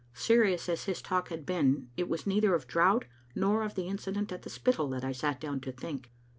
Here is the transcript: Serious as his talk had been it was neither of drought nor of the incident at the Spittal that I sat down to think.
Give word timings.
Serious 0.15 0.67
as 0.67 0.85
his 0.85 0.99
talk 0.99 1.29
had 1.29 1.45
been 1.45 1.89
it 1.95 2.09
was 2.09 2.25
neither 2.25 2.55
of 2.55 2.65
drought 2.65 3.05
nor 3.35 3.61
of 3.61 3.75
the 3.75 3.87
incident 3.87 4.31
at 4.31 4.41
the 4.41 4.49
Spittal 4.49 4.89
that 4.89 5.05
I 5.05 5.11
sat 5.11 5.39
down 5.39 5.59
to 5.61 5.71
think. 5.71 6.11